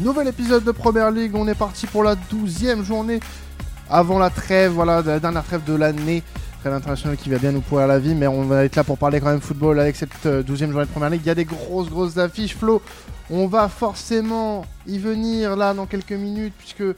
[0.00, 3.20] Nouvel épisode de Première League, on est parti pour la douzième journée
[3.90, 6.22] avant la trêve, voilà, la dernière trêve de l'année.
[6.60, 8.96] Trêve internationale qui va bien nous pourrir la vie, mais on va être là pour
[8.96, 11.20] parler quand même football avec cette euh, douzième journée de Première League.
[11.22, 12.56] Il y a des grosses, grosses affiches.
[12.56, 12.80] Flo,
[13.28, 16.96] on va forcément y venir là dans quelques minutes, puisque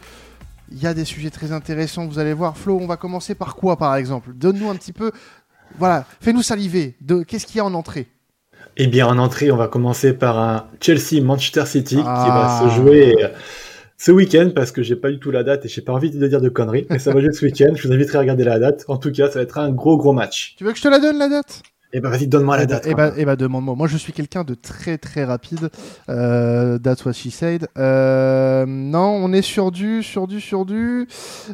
[0.70, 2.56] il y a des sujets très intéressants, vous allez voir.
[2.56, 4.30] Flo, on va commencer par quoi par exemple?
[4.32, 5.10] Donne-nous un petit peu,
[5.76, 6.96] voilà, fais-nous saliver.
[7.00, 7.24] De...
[7.24, 8.06] Qu'est-ce qu'il y a en entrée?
[8.76, 12.68] Eh bien, en entrée, on va commencer par un Chelsea-Manchester City qui va se Ah.
[12.76, 13.28] jouer euh,
[13.98, 16.26] ce week-end parce que j'ai pas du tout la date et j'ai pas envie de
[16.26, 16.86] dire de conneries.
[16.90, 17.72] Mais ça va jouer ce week-end.
[17.74, 18.84] Je vous inviterai à regarder la date.
[18.88, 20.54] En tout cas, ça va être un gros, gros match.
[20.56, 21.62] Tu veux que je te la donne la date?
[21.94, 22.86] Eh ben, vas-y, donne-moi la Eh ben- date.
[22.86, 23.74] Eh ben, eh ben, demande-moi.
[23.76, 25.68] Moi, je suis quelqu'un de très très rapide.
[26.08, 27.68] Euh, that's what she said.
[27.76, 31.06] Euh, non, on est sur du, sur du, sur du.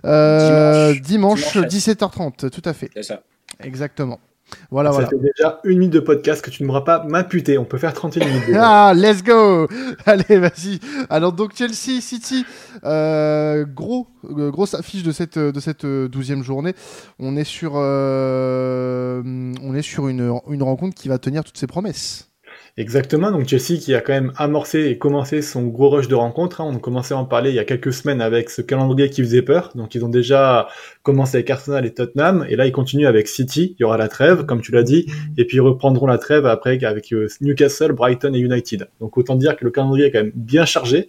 [0.04, 1.66] Euh, dimanche, Dimanche.
[1.68, 2.88] 17h30, tout à fait.
[2.94, 3.22] C'est ça.
[3.64, 4.20] Exactement.
[4.70, 5.08] Voilà, ça voilà.
[5.08, 7.58] fait déjà une minute de podcast que tu ne m'auras pas m'imputer.
[7.58, 8.42] On peut faire 31 minutes.
[8.54, 9.66] Ah, let's go
[10.06, 10.80] Allez, vas-y.
[11.10, 12.44] Alors donc Chelsea City,
[12.84, 16.74] euh, gros, euh, grosse affiche de cette de cette euh, douzième journée.
[17.18, 19.22] On est sur euh,
[19.62, 22.27] on est sur une une rencontre qui va tenir toutes ses promesses.
[22.76, 26.60] Exactement, donc Chelsea qui a quand même amorcé et commencé son gros rush de rencontres.
[26.60, 26.70] hein.
[26.72, 29.42] On commençait à en parler il y a quelques semaines avec ce calendrier qui faisait
[29.42, 29.72] peur.
[29.74, 30.68] Donc ils ont déjà
[31.02, 33.74] commencé avec Arsenal et Tottenham, et là ils continuent avec City.
[33.78, 36.46] Il y aura la trêve, comme tu l'as dit, et puis ils reprendront la trêve
[36.46, 38.88] après avec euh, Newcastle, Brighton et United.
[39.00, 41.08] Donc autant dire que le calendrier est quand même bien chargé.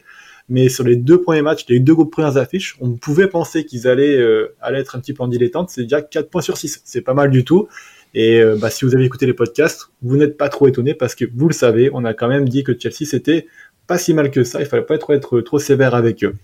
[0.51, 4.17] Mais sur les deux premiers matchs, les deux premières affiches, on pouvait penser qu'ils allaient,
[4.17, 5.69] euh, allaient être un petit peu en dilettante.
[5.69, 6.81] C'est déjà 4 points sur 6.
[6.85, 7.67] C'est pas mal du tout.
[8.13, 11.15] Et euh, bah, si vous avez écouté les podcasts, vous n'êtes pas trop étonné parce
[11.15, 13.47] que vous le savez, on a quand même dit que Chelsea c'était
[13.87, 14.59] pas si mal que ça.
[14.59, 16.35] Il fallait pas être, être trop sévère avec eux.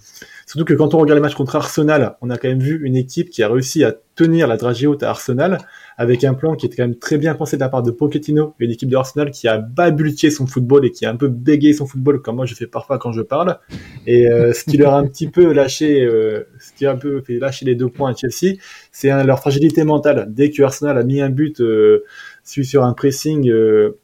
[0.46, 2.96] Surtout que quand on regarde les matchs contre Arsenal, on a quand même vu une
[2.96, 5.58] équipe qui a réussi à tenir la dragée haute à Arsenal
[5.98, 8.54] avec un plan qui était quand même très bien pensé de la part de Pochettino
[8.60, 11.74] et l'équipe de Arsenal qui a babultié son football et qui a un peu bégayé
[11.74, 13.58] son football comme moi je fais parfois quand je parle.
[14.06, 16.96] Et euh, ce qui leur a un petit peu lâché, euh, ce qui a un
[16.98, 18.58] peu fait lâcher les deux points à Chelsea,
[18.92, 20.28] c'est un- leur fragilité mentale.
[20.30, 22.04] Dès que Arsenal a mis un but euh,
[22.44, 23.98] sur un pressing euh,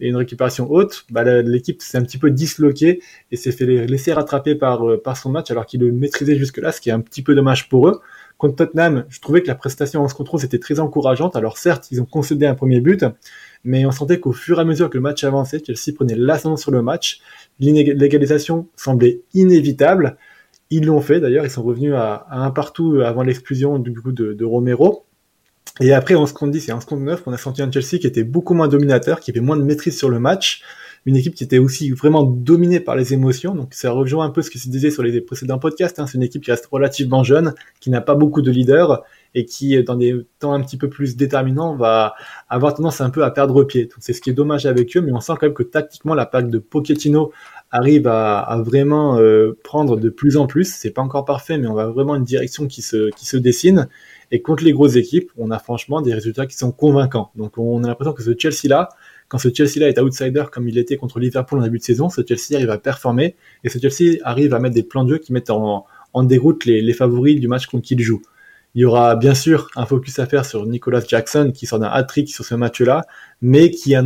[0.00, 4.12] et une récupération haute, bah, l'équipe s'est un petit peu disloquée et s'est fait laisser
[4.12, 7.00] rattraper par, euh, par son match alors qu'il le maîtrisait jusque-là, ce qui est un
[7.00, 8.00] petit peu dommage pour eux.
[8.36, 11.36] Contre Tottenham, je trouvais que la prestation en ce contrôle c'était très encourageante.
[11.36, 13.04] Alors certes, ils ont concédé un premier but,
[13.62, 16.56] mais on sentait qu'au fur et à mesure que le match avançait, Chelsea prenait l'ascendant
[16.56, 17.20] sur le match.
[17.58, 20.18] L'égalisation semblait inévitable.
[20.70, 24.44] Ils l'ont fait d'ailleurs, ils sont revenus à, un partout avant l'exclusion du coup de
[24.44, 25.06] Romero.
[25.80, 28.06] Et après, en seconde 10 et en seconde 9, on a senti un Chelsea qui
[28.06, 30.62] était beaucoup moins dominateur, qui avait moins de maîtrise sur le match.
[31.06, 33.54] Une équipe qui était aussi vraiment dominée par les émotions.
[33.54, 35.98] Donc ça rejoint un peu ce que se disait sur les précédents podcasts.
[35.98, 36.06] hein.
[36.06, 39.02] C'est une équipe qui reste relativement jeune, qui n'a pas beaucoup de leaders
[39.34, 42.14] et qui, dans des temps un petit peu plus déterminants, va
[42.48, 43.84] avoir tendance un peu à perdre pied.
[43.84, 46.14] Donc c'est ce qui est dommage avec eux, mais on sent quand même que tactiquement,
[46.14, 47.32] la pack de Pochettino
[47.70, 50.72] arrive à, à vraiment euh, prendre de plus en plus.
[50.72, 53.88] C'est pas encore parfait, mais on va vraiment une direction qui se, qui se dessine.
[54.30, 57.30] Et contre les grosses équipes, on a franchement des résultats qui sont convaincants.
[57.36, 58.88] Donc on a l'impression que ce Chelsea-là,
[59.28, 62.22] quand ce Chelsea-là est outsider comme il était contre Liverpool en début de saison, ce
[62.26, 65.32] Chelsea arrive à performer et ce Chelsea arrive à mettre des plans de jeu qui
[65.32, 65.86] mettent en,
[66.22, 68.22] déroute les, favoris du match contre qui il joue.
[68.76, 71.88] Il y aura bien sûr un focus à faire sur Nicolas Jackson qui sort d'un
[71.88, 73.02] hat-trick sur ce match-là,
[73.40, 74.02] mais qui a,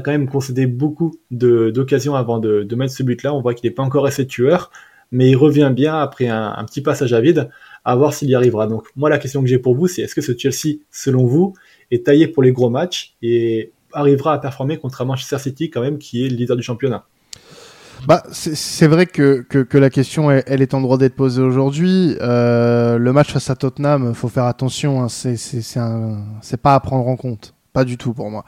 [0.00, 3.32] quand même concédé beaucoup d'occasions avant de, de mettre ce but-là.
[3.32, 4.72] On voit qu'il n'est pas encore assez tueur,
[5.12, 7.48] mais il revient bien après un, un petit passage à vide,
[7.84, 8.66] à voir s'il y arrivera.
[8.66, 11.54] Donc moi la question que j'ai pour vous, c'est est-ce que ce Chelsea, selon vous,
[11.90, 15.80] est taillé pour les gros matchs et arrivera à performer contre un Manchester City quand
[15.80, 17.04] même qui est le leader du championnat?
[18.06, 22.16] Bah, c'est- vrai que, que, la question, elle, est en droit d'être posée aujourd'hui.
[22.20, 25.02] Euh, le match face à Tottenham, faut faire attention.
[25.02, 27.54] Hein, c'est pas à prendre en compte.
[27.72, 28.44] Pas du tout pour moi.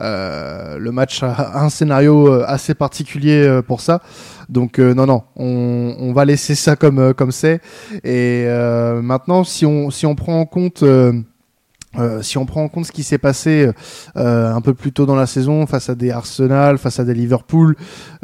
[0.00, 4.00] Euh, le match a un scénario euh, assez particulier euh, pour ça.
[4.48, 7.60] Donc non, non, on, va laisser ça comme comme c'est.
[8.02, 8.46] Et
[9.00, 11.22] maintenant, si on prend en compte ce
[12.92, 13.70] qui s'est passé
[14.16, 17.76] un peu plus tôt dans la saison face à des Arsenal, face à des Liverpool,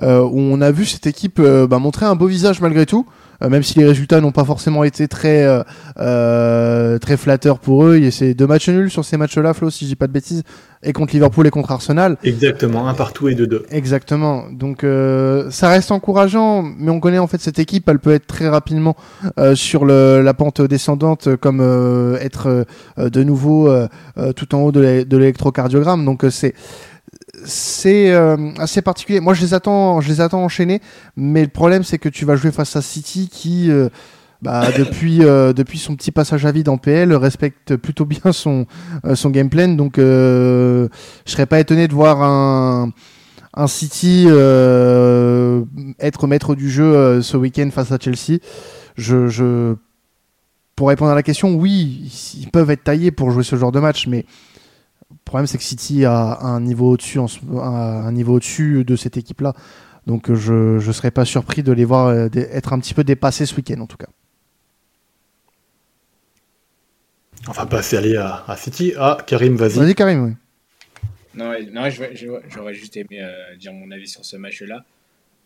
[0.02, 0.04] où
[0.40, 3.06] on a vu cette équipe bah, montrer un beau visage malgré tout,
[3.40, 5.62] même si les résultats n'ont pas forcément été très euh,
[5.98, 7.96] euh, très flatteurs pour eux.
[7.96, 10.06] Il y a ces deux matchs nuls sur ces matchs-là, Flo, si je dis pas
[10.06, 10.42] de bêtises,
[10.82, 12.16] et contre Liverpool et contre Arsenal.
[12.22, 13.64] Exactement, un partout et deux deux.
[13.70, 14.44] Exactement.
[14.52, 18.26] Donc euh, ça reste encourageant, mais on connaît en fait cette équipe, elle peut être
[18.26, 18.96] très rapidement
[19.38, 22.64] euh, sur le, la pente descendante, euh, comme euh, être
[22.98, 23.88] euh, de nouveau euh,
[24.18, 26.04] euh, tout en haut de l'é- de l'électrocardiogramme.
[26.04, 26.54] Donc euh, c'est
[27.46, 29.20] c'est euh, assez particulier.
[29.20, 30.80] Moi je les attends, je les attends enchaînés,
[31.16, 33.88] mais le problème c'est que tu vas jouer face à City qui euh,
[34.42, 38.66] bah, depuis euh, depuis son petit passage à vide en PL respecte plutôt bien son
[39.14, 39.68] son game plan.
[39.68, 40.88] Donc je
[41.24, 42.92] serais pas étonné de voir un
[43.54, 44.26] un City
[45.98, 48.40] être maître du jeu ce week-end face à Chelsea.
[48.96, 49.74] Je,
[50.74, 53.80] pour répondre à la question, oui, ils peuvent être taillés pour jouer ce genre de
[53.80, 54.26] match, mais
[55.26, 59.54] le problème c'est que City a un niveau au-dessus, un niveau au-dessus de cette équipe-là.
[60.06, 63.56] Donc je ne serais pas surpris de les voir être un petit peu dépassés ce
[63.56, 64.06] week-end en tout cas.
[67.48, 68.92] On va passer aller à, à City.
[68.96, 69.78] Ah, Karim, vas-y.
[69.78, 70.32] Vas-y, Karim, oui.
[71.34, 74.84] Non, non j'aurais juste aimé euh, dire mon avis sur ce match-là.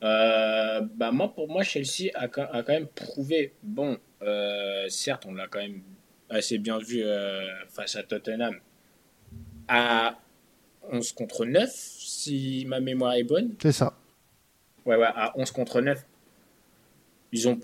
[0.03, 3.53] Euh, bah moi, pour moi, Chelsea a, a quand même prouvé.
[3.63, 5.81] Bon, euh, certes, on l'a quand même
[6.31, 7.03] assez bien vu
[7.69, 8.55] face à Tottenham.
[9.73, 10.19] À
[10.91, 13.55] 11 contre 9, si ma mémoire est bonne.
[13.63, 13.97] C'est ça.
[14.85, 16.05] Ouais, ouais, à 11 contre 9.
[17.33, 17.61] Ils ont,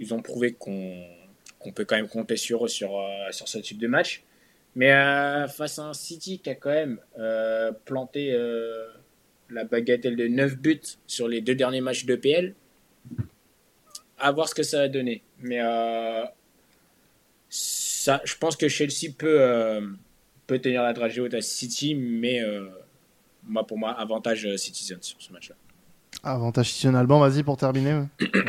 [0.00, 3.78] ils ont prouvé qu'on peut quand même compter sur eux sur, euh, sur ce type
[3.78, 4.24] de match.
[4.74, 8.36] Mais euh, face à un City qui a quand même euh, planté
[9.50, 12.54] la bagatelle de 9 buts sur les deux derniers matchs de PL,
[14.18, 15.22] à voir ce que ça va donner.
[15.38, 15.60] Mais
[17.48, 19.80] ça, je pense que Chelsea peut,
[20.48, 22.42] peut tenir la haute à City, mais
[23.44, 25.54] moi, pour moi, avantage Citizen sur ce match-là.
[26.24, 28.02] Avantage Citizen Alban, vas-y pour terminer.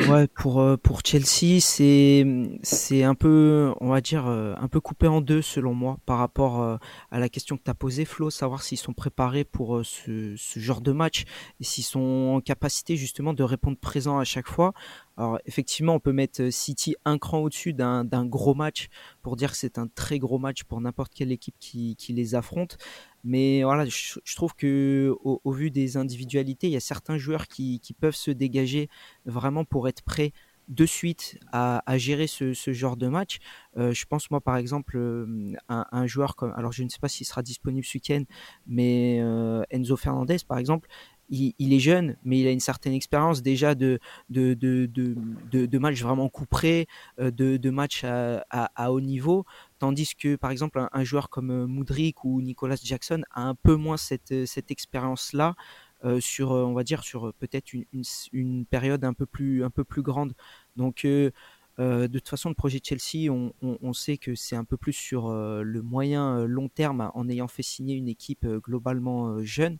[0.08, 2.26] Ouais, pour euh, pour Chelsea, c'est
[2.62, 6.18] c'est un peu, on va dire, euh, un peu coupé en deux selon moi par
[6.18, 6.76] rapport euh,
[7.12, 10.58] à la question que tu as posée, Flo, savoir s'ils sont préparés pour ce, ce
[10.58, 11.24] genre de match
[11.60, 14.72] et s'ils sont en capacité justement de répondre présent à chaque fois.
[15.16, 18.88] Alors effectivement, on peut mettre City un cran au-dessus d'un gros match
[19.22, 22.34] pour dire que c'est un très gros match pour n'importe quelle équipe qui, qui les
[22.34, 22.78] affronte.
[23.24, 27.80] Mais voilà, je, trouve que au, vu des individualités, il y a certains joueurs qui,
[28.00, 28.88] peuvent se dégager
[29.26, 30.32] vraiment pour être prêts
[30.68, 33.38] de suite à, gérer ce, genre de match.
[33.76, 37.00] Euh, je pense moi par exemple euh, un, un, joueur comme, alors je ne sais
[37.00, 38.22] pas s'il sera disponible ce week-end,
[38.66, 40.88] mais euh, Enzo Fernandez par exemple,
[41.30, 43.98] il, est jeune, mais il a une certaine expérience déjà de,
[44.28, 46.86] de, de, de, matchs vraiment couperés,
[47.20, 49.44] euh, de, de matchs à, à, à, haut niveau.
[49.78, 53.76] Tandis que, par exemple, un, joueur comme euh, Moudric ou Nicolas Jackson a un peu
[53.76, 55.54] moins cette, euh, cette expérience-là.
[56.02, 57.84] Euh, sur, on va dire, sur peut-être une,
[58.32, 60.32] une, période un peu plus, un peu plus grande.
[60.74, 61.30] Donc, euh,
[61.78, 64.94] de toute façon, le projet de Chelsea, on, on sait que c'est un peu plus
[64.94, 69.76] sur le moyen long terme en ayant fait signer une équipe globalement jeune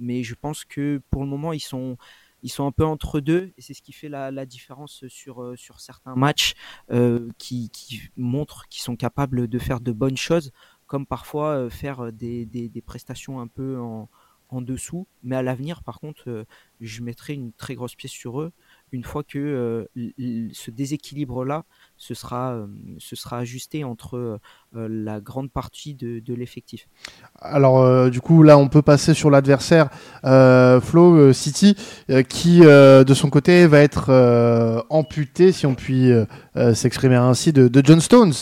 [0.00, 1.96] mais je pense que pour le moment, ils sont,
[2.42, 5.56] ils sont un peu entre deux et c'est ce qui fait la, différence sur, euh,
[5.56, 6.54] sur certains matchs
[6.90, 10.52] euh, qui, qui montrent qu'ils sont capables de faire de bonnes choses,
[10.86, 14.08] comme parfois euh, faire des, des, prestations un peu en,
[14.48, 15.06] en dessous.
[15.22, 16.46] Mais à l'avenir, par contre,
[16.80, 18.52] je mettrai une très grosse pièce sur eux
[18.92, 19.84] une fois que euh,
[20.52, 21.64] ce déséquilibre-là
[21.96, 22.66] se sera, euh,
[22.98, 24.38] se sera ajusté entre
[24.72, 26.88] la grande partie de, de l'effectif.
[27.40, 29.90] Alors, du coup, là, on peut passer sur l'adversaire
[30.22, 31.74] Flo City,
[32.28, 36.10] qui, de son côté, va être amputé, si on puis
[36.74, 38.34] s'exprimer ainsi, de, de John Stones.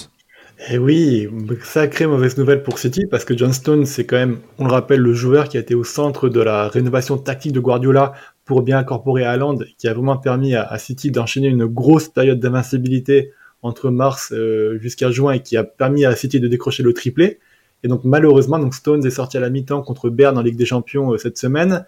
[0.61, 1.29] Et eh oui,
[1.63, 5.01] sacrée mauvaise nouvelle pour City parce que John Stone, c'est quand même, on le rappelle,
[5.01, 8.13] le joueur qui a été au centre de la rénovation tactique de Guardiola
[8.49, 13.31] pour bien incorporer Haaland, qui a vraiment permis à, City d'enchaîner une grosse période d'invincibilité
[13.63, 17.41] entre mars euh, jusqu'à juin et qui a permis à City de décrocher le triplé.
[17.85, 20.65] Et donc malheureusement, donc Stones est sorti à la mi-temps contre Berne en Ligue des
[20.65, 21.85] Champions euh, cette semaine.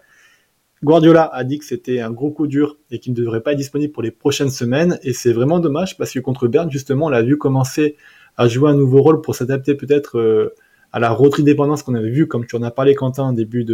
[0.83, 3.57] Guardiola a dit que c'était un gros coup dur et qu'il ne devrait pas être
[3.57, 4.99] disponible pour les prochaines semaines.
[5.01, 7.97] Et c'est vraiment dommage parce que contre Berne, justement, on l'a vu commencer
[8.37, 10.53] à jouer un nouveau rôle pour s'adapter peut-être euh,
[10.93, 13.65] à la rotrie dépendance qu'on avait vu, comme tu en as parlé Quentin en début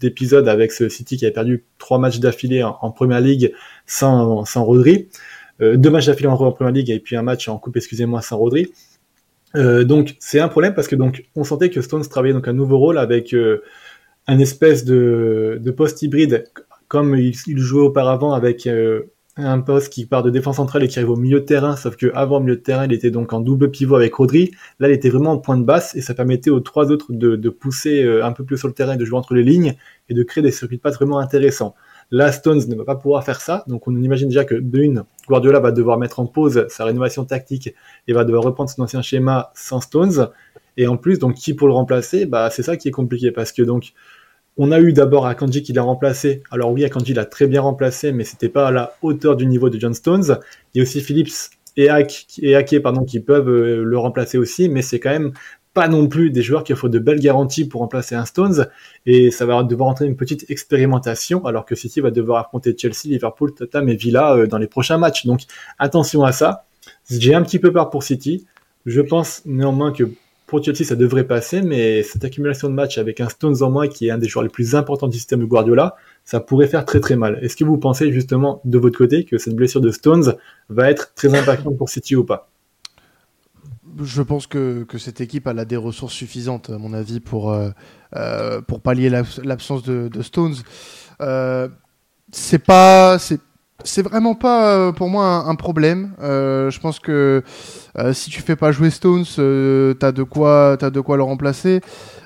[0.00, 3.52] d'épisode avec ce City qui avait perdu trois matchs d'affilée en, Première Ligue
[3.86, 5.08] sans, sans Rodri,
[5.60, 8.22] euh, deux matchs d'affilée en, en, Première Ligue et puis un match en Coupe, excusez-moi,
[8.22, 8.72] sans Rodri.
[9.54, 12.54] Euh, donc c'est un problème parce que donc on sentait que Stones travaillait donc un
[12.54, 13.62] nouveau rôle avec euh,
[14.26, 16.44] un espèce de, de poste hybride
[16.88, 18.68] comme il, jouait auparavant avec
[19.36, 21.96] un poste qui part de défense centrale et qui arrive au milieu de terrain, sauf
[21.96, 24.50] que avant milieu de terrain, il était donc en double pivot avec Rodri.
[24.78, 27.36] Là, il était vraiment en point de basse et ça permettait aux trois autres de,
[27.36, 29.74] de pousser euh, un peu plus sur le terrain, de jouer entre les lignes
[30.10, 31.74] et de créer des circuits de passe vraiment intéressants.
[32.10, 35.60] Là, Stones ne va pas pouvoir faire ça, donc on imagine déjà que d'une, Guardiola
[35.60, 37.74] va devoir mettre en pause sa rénovation tactique
[38.06, 40.28] et va devoir reprendre son ancien schéma sans Stones.
[40.76, 43.52] Et en plus, donc qui pour le remplacer, bah c'est ça qui est compliqué parce
[43.52, 43.94] que donc
[44.56, 46.42] on a eu d'abord Akanji qui l'a remplacé.
[46.50, 49.70] Alors oui, Akanji l'a très bien remplacé, mais c'était pas à la hauteur du niveau
[49.70, 50.38] de John Stones.
[50.74, 54.82] Il y a aussi Phillips et, Ake, pardon, qui peuvent euh, le remplacer aussi, mais
[54.82, 55.32] c'est quand même
[55.72, 58.66] pas non plus des joueurs qui offrent de belles garanties pour remplacer un Stones,
[59.06, 63.06] et ça va devoir entrer une petite expérimentation, alors que City va devoir affronter Chelsea,
[63.06, 65.24] Liverpool, Tottenham et Villa euh, dans les prochains matchs.
[65.24, 65.40] Donc
[65.78, 66.66] attention à ça.
[67.08, 68.46] J'ai un petit peu peur pour City.
[68.84, 70.04] Je pense néanmoins que
[70.52, 73.88] pour Chelsea, ça devrait passer, mais cette accumulation de matchs avec un Stones en moins
[73.88, 76.84] qui est un des joueurs les plus importants du système de Guardiola, ça pourrait faire
[76.84, 77.38] très très mal.
[77.40, 80.34] Est-ce que vous pensez justement de votre côté que cette blessure de Stones
[80.68, 82.50] va être très impactante pour City ou pas?
[84.02, 87.70] Je pense que, cette équipe a des ressources suffisantes, à mon avis, pour, euh,
[88.16, 90.56] euh, pour pallier l'absence de, de, Stones.
[91.22, 91.66] Euh,
[92.30, 93.16] c'est pas,
[93.84, 96.12] c'est vraiment pas euh, pour moi un, problème.
[96.20, 97.42] Euh, je pense que
[97.98, 99.24] euh, si tu fais pas jouer Stones,
[99.98, 101.80] t'as de quoi, as de quoi le remplacer.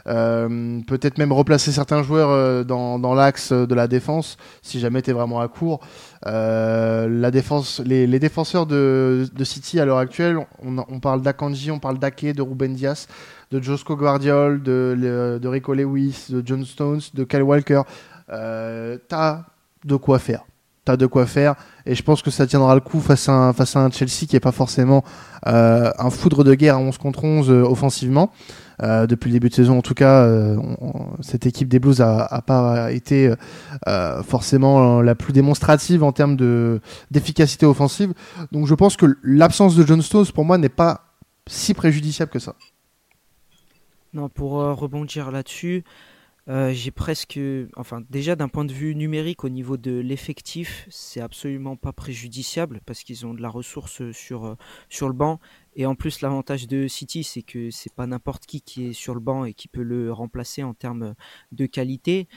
[0.04, 5.48] Peut-être même replacer certains joueurs dans, l'axe de la défense si jamais t'es vraiment à
[5.48, 5.80] court.
[6.24, 11.98] la défense, les, défenseurs de, City à l'heure actuelle, on, on parle d'Akanji, on parle
[11.98, 13.08] d'Ake, de Ruben Dias,
[13.50, 17.82] de Josco Guardiol, de, de Rico Lewis, de John Stones, de Kyle Walker.
[18.28, 19.40] t'as
[19.84, 20.44] de quoi faire
[20.86, 21.56] t'as de quoi faire.
[21.84, 24.26] Et je pense que ça tiendra le coup face à un, face à un Chelsea
[24.26, 25.04] qui est pas forcément
[25.46, 28.32] euh, un foudre de guerre à 11 contre 11 euh, offensivement.
[28.82, 30.28] Euh, depuis le début de saison, en tout cas,
[31.20, 33.32] cette équipe des Blues a pas été
[34.24, 38.12] forcément la plus démonstrative en termes de d'efficacité offensive.
[38.52, 41.16] Donc, je pense que l'absence de John Stones pour moi n'est pas
[41.46, 42.54] si préjudiciable que ça.
[44.12, 45.82] Non, pour rebondir là-dessus,
[46.48, 47.40] euh, j'ai presque,
[47.76, 52.80] enfin déjà d'un point de vue numérique au niveau de l'effectif, c'est absolument pas préjudiciable
[52.86, 54.54] parce qu'ils ont de la ressource sur euh,
[54.88, 55.40] sur le banc.
[55.74, 59.14] Et en plus l'avantage de City c'est que c'est pas n'importe qui qui est sur
[59.14, 61.14] le banc et qui peut le remplacer en termes
[61.50, 62.28] de qualité.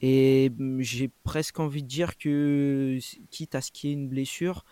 [0.00, 2.98] Et mm, j'ai presque envie de dire que
[3.30, 4.64] quitte à ce qu'il y ait une blessure,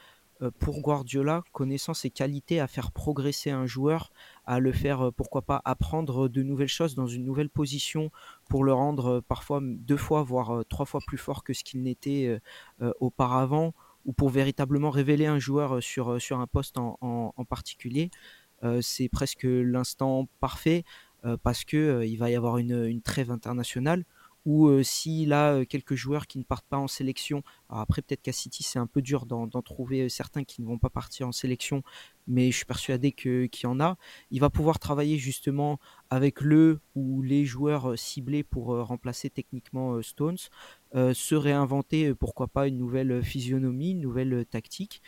[0.43, 4.13] euh, pour Guardiola, connaissant ses qualités à faire progresser un joueur,
[4.47, 8.11] à le faire, euh, pourquoi pas, apprendre de nouvelles choses dans une nouvelle position
[8.49, 11.83] pour le rendre euh, parfois deux fois, voire trois fois plus fort que ce qu'il
[11.83, 12.41] n'était
[13.01, 13.75] auparavant,
[14.05, 18.11] ou pour véritablement révéler un joueur sur, sur un poste en, en, particulier.
[18.81, 20.85] c'est presque l'instant parfait
[21.43, 24.05] parce que il va y avoir une, une trêve internationale
[24.47, 28.63] ou s'il a quelques joueurs qui ne partent pas en sélection, après peut-être qu'à City
[28.63, 31.83] c'est un peu dur d'en trouver certains qui ne vont pas partir en sélection,
[32.27, 33.99] mais je suis persuadé qu'il y en a,
[34.31, 35.79] il va pouvoir travailler justement
[36.11, 40.39] avec le ou les joueurs ciblés pour remplacer techniquement Stones,
[40.95, 45.03] se réinventer pourquoi pas une nouvelle physionomie, une nouvelle tactique.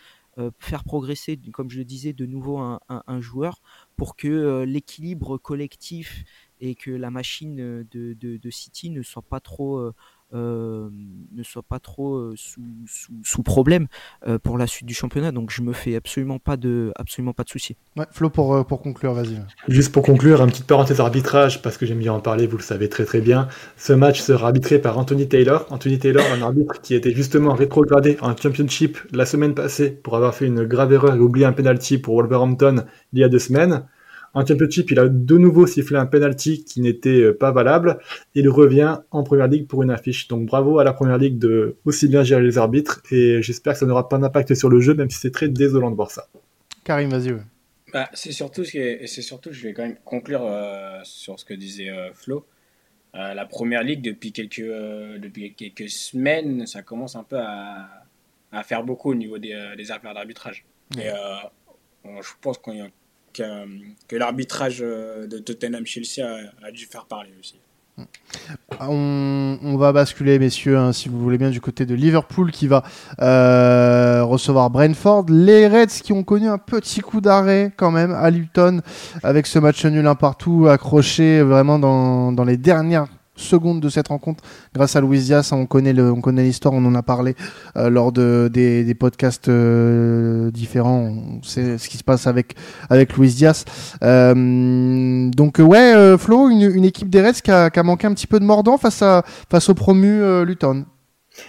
[0.59, 3.61] Faire progresser, comme je le disais, de nouveau un, joueur
[3.97, 6.25] pour que l'équilibre collectif
[6.61, 9.92] et que la machine de, de, de City ne soit pas trop
[10.35, 10.90] euh,
[11.32, 13.87] ne soit pas trop euh, sous, sous, sous, problème
[14.26, 15.32] euh, pour la suite du championnat.
[15.32, 17.76] Donc je me fais absolument pas de absolument pas de soucis.
[17.97, 19.40] Ouais, Flo pour pour conclure, vas-y.
[19.68, 22.62] Juste pour conclure, une petite parenthèse arbitrage parce que j'aime bien en parler, vous le
[22.62, 23.49] savez très très bien.
[23.78, 25.66] Ce match sera arbitré par Anthony Taylor.
[25.70, 30.35] Anthony Taylor, un arbitre qui était justement rétrogradé en Championship la semaine passée pour avoir
[30.35, 33.85] fait une grave erreur et oublié un penalty pour Wolverhampton il y a deux semaines.
[34.35, 37.99] En Championship, il a de nouveau sifflé un penalty qui n'était euh, pas valable.
[38.35, 40.28] Il revient en Première Ligue pour une affiche.
[40.28, 43.78] Donc bravo à la Première Ligue de aussi bien gérer les arbitres et j'espère que
[43.80, 46.28] ça n'aura pas d'impact sur le jeu, même si c'est très désolant de voir ça.
[46.85, 47.37] Karim, vas-y.
[47.92, 51.44] Bah, c'est surtout ce que c'est surtout je vais quand même conclure euh, sur ce
[51.44, 52.44] que disait euh, Flo.
[53.14, 57.88] la Première Ligue depuis quelques depuis quelques semaines, ça commence un peu à,
[58.52, 60.66] à faire beaucoup au niveau des, des affaires d'arbitrage.
[60.99, 61.08] Et
[62.04, 62.90] je pense qu'on
[63.38, 66.25] que, l'arbitrage euh, de Tottenham-Chelsea
[66.62, 67.57] a, dû faire parler aussi.
[68.78, 72.85] On, va basculer, messieurs, hein, si vous voulez bien, du côté de Liverpool qui va
[73.21, 75.26] euh, recevoir Brentford.
[75.28, 78.83] Les Reds qui ont connu un petit coup d'arrêt quand même à Luton
[79.25, 84.09] avec ce match nul un partout accroché vraiment dans, dans les dernières seconde de cette
[84.09, 84.42] rencontre
[84.75, 85.52] grâce à Louis Diaz.
[85.52, 87.35] On connaît le, on connaît l'histoire, on en a parlé
[87.76, 91.14] euh, lors de des, podcasts euh, différents.
[91.42, 92.54] C'est ce qui se passe avec
[92.90, 93.64] avec Louis Diaz.
[94.02, 98.45] Euh, donc ouais, Flo, une, équipe des Reds qui a, manqué un petit peu de
[98.45, 100.85] mordant face à face au promu Luton.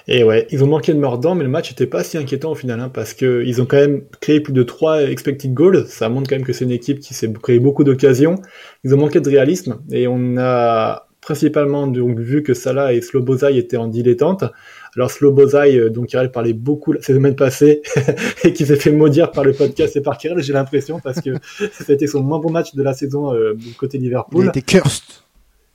[0.08, 2.56] Et ouais, ils ont manqué de mordant, mais le match n'était pas si inquiétant au
[2.56, 5.86] final, hein, parce que ils ont quand même créé plus de 3 expected goals.
[5.88, 8.36] Ça montre quand même que c'est une équipe qui s'est créé beaucoup d'occasions.
[8.84, 13.58] Ils ont manqué de réalisme, et on a principalement donc vu que Salah et Slobozai
[13.58, 14.46] étaient en dilettante.
[14.96, 17.82] Alors Slobozai, euh, donc Kirel parlait beaucoup la semaine passée
[18.44, 21.32] et qui s'est fait maudire par le podcast et par Kirel, j'ai l'impression, parce que
[21.72, 24.46] c'était son moins bon match de la saison euh, du côté Liverpool.
[24.46, 25.04] Il était cursed.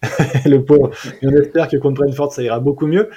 [0.45, 0.91] le pauvre.
[1.23, 3.09] Et on espère que contre Brentford, ça ira beaucoup mieux.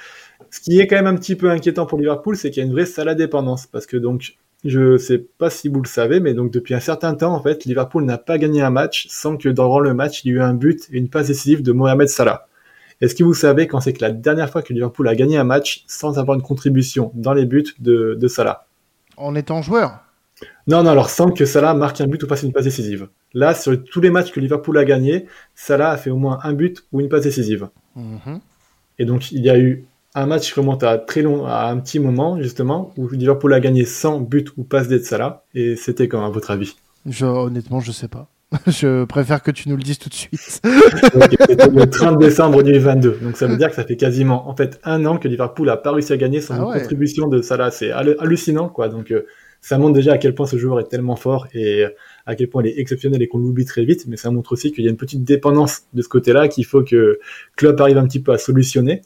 [0.50, 2.66] Ce qui est quand même un petit peu inquiétant pour Liverpool, c'est qu'il y a
[2.66, 6.34] une vraie Salah dépendance, parce que donc je sais pas si vous le savez, mais
[6.34, 9.48] donc depuis un certain temps, en fait, Liverpool n'a pas gagné un match sans que
[9.48, 12.08] dans le match, il y ait eu un but et une passe décisive de Mohamed
[12.08, 12.46] Salah.
[13.00, 15.44] Est-ce que vous savez quand c'est que la dernière fois que Liverpool a gagné un
[15.44, 18.66] match sans avoir une contribution dans les buts de, de Salah?
[19.16, 20.00] En étant joueur?
[20.66, 23.08] Non, non, alors sans que Salah marque un but ou fasse une passe décisive.
[23.34, 26.52] Là, sur tous les matchs que Liverpool a gagnés, Salah a fait au moins un
[26.52, 27.68] but ou une passe décisive.
[27.94, 28.40] Mhm.
[28.98, 29.86] Et donc, il y a eu
[30.20, 33.84] un match remonte à très long, à un petit moment, justement, où Liverpool a gagné
[33.84, 35.44] sans but ou passe de Salah.
[35.54, 36.76] Et c'était quand, à votre avis?
[37.06, 38.28] Je, Honnêtement, je sais pas.
[38.66, 40.40] je préfère que tu nous le dises tout de suite.
[40.64, 43.18] C'était le 30 décembre 2022.
[43.22, 45.76] Donc ça veut dire que ça fait quasiment en fait un an que Liverpool a
[45.76, 47.70] pas réussi à gagner sans ah contribution de Salah.
[47.70, 48.88] C'est hallucinant quoi.
[48.88, 49.26] Donc euh,
[49.60, 51.84] ça montre déjà à quel point ce joueur est tellement fort et
[52.24, 54.06] à quel point il est exceptionnel et qu'on l'oublie très vite.
[54.06, 56.82] Mais ça montre aussi qu'il y a une petite dépendance de ce côté-là qu'il faut
[56.82, 57.18] que
[57.54, 59.02] Klopp arrive un petit peu à solutionner.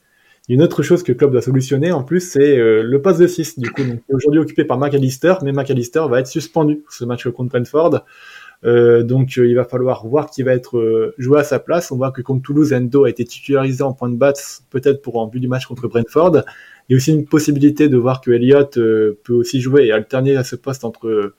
[0.49, 3.61] Une autre chose que Klopp doit solutionner en plus, c'est euh, le poste de 6
[3.61, 3.85] du coup.
[3.85, 8.05] Donc aujourd'hui occupé par McAllister, mais McAllister va être suspendu pour ce match contre Brentford.
[8.65, 11.93] Euh, donc euh, il va falloir voir qui va être joué à sa place.
[11.93, 15.17] On voit que contre Toulouse, Endo a été titularisé en point de batte, peut-être pour
[15.17, 16.43] en but du match contre Brentford.
[16.89, 20.35] Il y a aussi une possibilité de voir que Elliott peut aussi jouer et alterner
[20.35, 21.35] à ce poste entre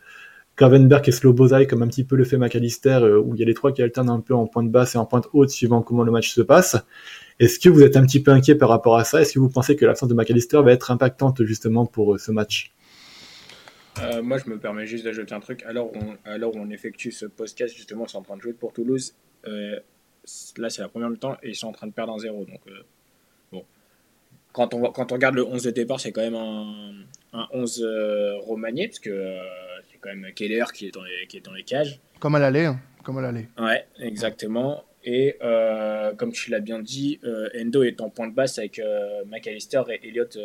[0.56, 3.54] Gravenberg et Slobozai, comme un petit peu le fait McAllister, où il y a les
[3.54, 6.12] trois qui alternent un peu en pointe basse et en pointe haute, suivant comment le
[6.12, 6.78] match se passe.
[7.40, 9.22] Est-ce que vous êtes un petit peu inquiet par rapport à ça?
[9.22, 12.32] Est-ce que vous pensez que l'absence de McAllister va être impactante justement pour euh, ce
[12.32, 12.72] match?
[14.02, 15.64] Euh, moi, je me permets juste d'ajouter un truc.
[15.64, 18.74] Alors, on, alors on effectue ce podcast, justement, ils sont en train de jouer pour
[18.74, 19.16] Toulouse.
[19.48, 19.80] Euh,
[20.58, 22.46] là, c'est la première mi-temps et ils sont en train de perdre un 0.
[22.46, 22.62] Donc,
[23.52, 23.64] bon.
[24.52, 26.94] Quand on, quand on regarde le 11 de départ, c'est quand même un,
[27.34, 27.86] un 11
[28.42, 29.38] romanier, parce que
[29.92, 32.00] c'est quand même Keller qui est dans les, qui est dans les cages.
[32.20, 32.66] Comme à l'aller.
[32.66, 32.80] Hein.
[33.04, 33.48] Comme à l'aller.
[33.60, 34.84] Ouais, exactement.
[35.04, 38.80] Et euh, comme tu l'as bien dit, euh, Endo est en point de basse avec
[38.80, 40.38] euh, McAllister et Elliott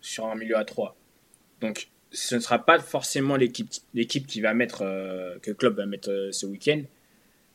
[0.00, 0.96] sur un milieu à 3.
[1.60, 4.78] Donc ce ne sera pas forcément l'équipe, qui va mettre,
[5.42, 6.82] que Klopp va mettre ce week-end.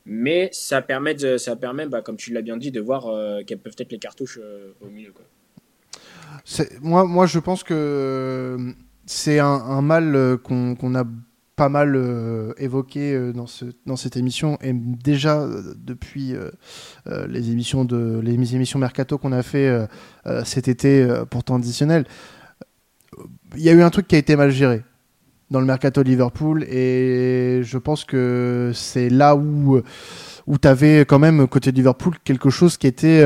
[0.06, 3.10] Mais ça permet, de, ça permet bah, comme tu l'as bien dit, de voir
[3.46, 4.40] quelles peuvent être les cartouches
[4.82, 5.14] au milieu.
[6.82, 8.58] Moi, moi, je pense que
[9.06, 11.06] c'est un, mal qu'on, qu'on a
[11.62, 14.58] pas mal euh, évoqué euh, dans, ce, dans cette émission.
[14.64, 16.34] Et déjà euh, depuis
[17.06, 19.70] les émissions de les émissions mercato qu'on a fait
[20.44, 22.06] cet été pour temps additionnel
[23.56, 24.82] il y a eu un truc qui a été mal géré
[25.52, 26.64] dans le mercato Liverpool.
[26.64, 29.82] Et je pense que c'est là où
[30.48, 33.24] où tu avais quand même côté Liverpool quelque chose qui était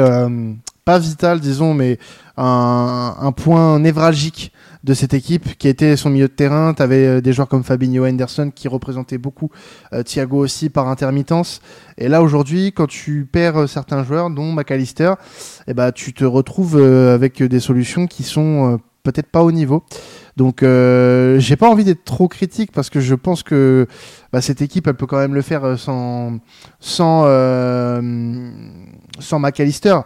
[0.86, 2.00] pas vital disons mais
[2.38, 4.54] un, un point névralgique
[4.86, 6.74] de cette équipe qui était son milieu de terrain.
[6.76, 9.50] Tu avais euh, des joueurs comme Fabinho Henderson qui représentaient beaucoup
[9.94, 11.60] euh, Thiago aussi par intermittence.
[11.98, 15.16] Et là aujourd'hui, quand tu perds euh, certains joueurs, dont McAllister,
[15.68, 19.84] eh ben, tu te retrouves avec des solutions qui sont peut-être pas au niveau.
[20.38, 23.88] Donc j'ai pas envie d'être trop critique parce que je pense que
[24.32, 26.40] bah, cette équipe elle peut quand même le faire sans
[26.80, 27.24] sans
[29.20, 30.00] sans McAllister.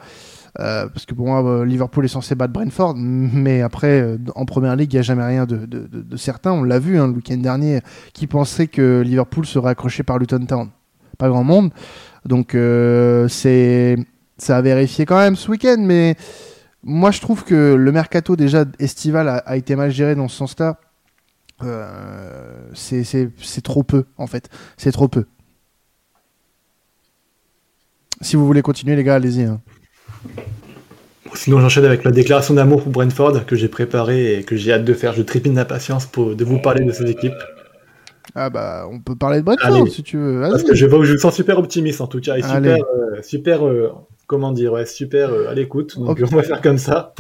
[0.60, 4.46] Euh, parce que pour moi, euh, Liverpool est censé battre Brentford, mais après, euh, en
[4.46, 6.52] première ligue, il n'y a jamais rien de, de, certain.
[6.52, 7.82] On l'a vu hein, le week-end dernier,
[8.14, 10.70] qui pensait que Liverpool serait accroché par Luton Town
[11.18, 11.72] Pas grand monde.
[12.26, 12.52] Donc,
[13.30, 13.98] c'est
[14.38, 16.16] ça a vérifié quand même ce week-end, mais
[16.84, 20.78] moi, je trouve que le mercato déjà estival a, été mal géré dans ce sens-là.
[22.74, 24.50] c'est trop peu, en fait.
[24.78, 25.26] C'est trop peu.
[28.22, 29.44] Si vous voulez continuer, les gars, allez-y.
[29.44, 29.62] Hein.
[31.34, 34.86] Sinon, j'enchaîne avec la déclaration d'amour pour Brentford que j'ai préparée et que j'ai hâte
[34.86, 35.14] de faire.
[35.14, 37.34] Je trépine d'impatience pour de vous parler de ces équipes.
[38.36, 40.42] Ah bah, on peut parler de Brentford si tu veux.
[40.42, 42.78] Parce que je vois que je me sens super optimiste en tout cas et super,
[42.78, 43.92] euh, super euh,
[44.30, 45.98] comment dire, ouais, super euh, à l'écoute.
[45.98, 47.16] Donc on va faire comme ça.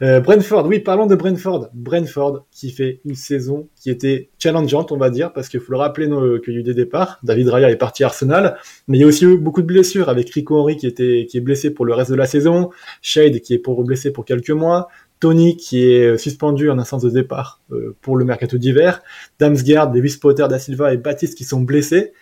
[0.00, 1.68] Euh, Brentford, oui, parlons de Brentford.
[1.74, 5.78] Brentford qui fait une saison qui était challengeante, on va dire, parce qu'il faut le
[5.78, 6.08] rappeler
[6.44, 7.18] qu'il y a eu des départs.
[7.24, 10.08] David Raya est parti à Arsenal, mais il y a aussi eu beaucoup de blessures
[10.08, 12.70] avec Rico Henry qui était qui est blessé pour le reste de la saison,
[13.02, 14.86] Shade qui est pour blessé pour quelques mois.
[15.18, 19.02] Tony qui est suspendu en instance de départ euh, pour le mercato d'hiver,
[19.38, 22.12] Damsgaard, Davis Potter, Da Silva et Baptiste qui sont blessés.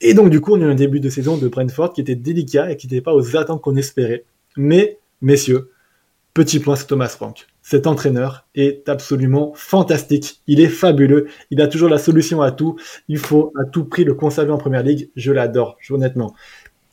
[0.00, 2.14] Et donc, du coup, on a eu un début de saison de Brentford qui était
[2.14, 4.24] délicat et qui n'était pas aux attentes qu'on espérait.
[4.56, 5.70] Mais, messieurs,
[6.34, 7.46] petit point sur Thomas Frank.
[7.62, 10.42] Cet entraîneur est absolument fantastique.
[10.46, 11.28] Il est fabuleux.
[11.50, 12.76] Il a toujours la solution à tout.
[13.08, 15.10] Il faut à tout prix le conserver en première ligue.
[15.16, 16.34] Je l'adore, honnêtement.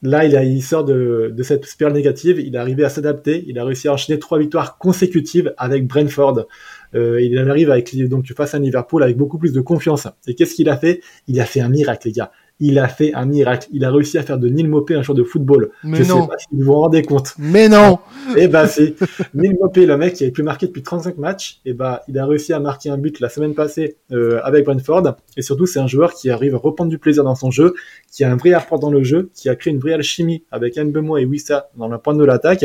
[0.03, 2.39] Là, il, sort de, de, cette spirale négative.
[2.39, 3.43] Il est arrivé à s'adapter.
[3.47, 6.47] Il a réussi à enchaîner trois victoires consécutives avec Brentford.
[6.95, 10.07] Euh, il arrive avec donc face à Liverpool avec beaucoup plus de confiance.
[10.25, 11.01] Et qu'est-ce qu'il a fait?
[11.27, 12.31] Il a fait un miracle, les gars
[12.61, 13.67] il a fait un miracle.
[13.73, 15.71] Il a réussi à faire de Neil Mopé un joueur de football.
[15.83, 16.21] Mais je non.
[16.21, 17.33] sais pas si vous vous rendez compte.
[17.39, 17.99] Mais non.
[18.37, 18.95] et eh ben c'est
[19.33, 21.59] Neil Mopé, le mec qui avait plus marqué depuis 35 matchs.
[21.65, 24.65] Et eh ben il a réussi à marquer un but la semaine passée euh, avec
[24.65, 25.15] Brentford.
[25.35, 27.73] Et surtout c'est un joueur qui arrive à reprendre du plaisir dans son jeu,
[28.11, 30.77] qui a un vrai apport dans le jeu, qui a créé une vraie alchimie avec
[30.77, 32.63] Mbemo et Wissa dans la pointe de l'attaque.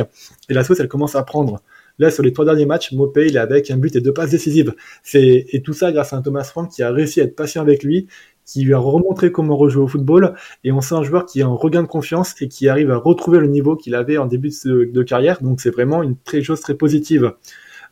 [0.51, 1.63] Et la sauce elle commence à prendre.
[1.99, 4.31] Là, sur les trois derniers matchs, Mopé, il est avec un but et deux passes
[4.31, 4.75] décisives.
[5.03, 7.63] C'est, et tout ça grâce à un Thomas Frank qui a réussi à être patient
[7.63, 8.07] avec lui,
[8.47, 10.35] qui lui a remontré comment rejouer au football.
[10.65, 12.97] Et on sent un joueur qui a un regain de confiance et qui arrive à
[12.97, 15.43] retrouver le niveau qu'il avait en début de, carrière.
[15.43, 17.33] Donc c'est vraiment une très chose très positive.